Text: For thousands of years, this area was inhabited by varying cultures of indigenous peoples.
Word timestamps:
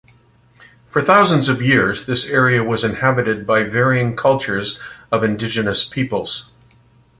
For 0.87 1.03
thousands 1.03 1.47
of 1.47 1.61
years, 1.61 2.07
this 2.07 2.25
area 2.25 2.63
was 2.63 2.83
inhabited 2.83 3.45
by 3.45 3.61
varying 3.65 4.15
cultures 4.15 4.79
of 5.11 5.23
indigenous 5.23 5.83
peoples. 5.85 6.49